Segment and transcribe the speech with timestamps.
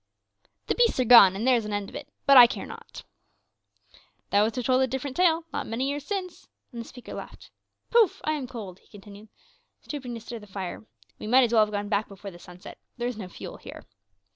[0.65, 3.03] "The beasts are gone, and there is an end of it; but I care not."
[4.31, 7.51] "Thou wouldst have told a different tale not many years since." And the speaker laughed.
[7.91, 8.19] "Poof!
[8.23, 9.29] I am cold," he continued,
[9.83, 10.87] stooping to stir the fire.
[11.19, 13.57] "We might as well have gone back before the sun set; there is no fuel
[13.57, 13.85] here."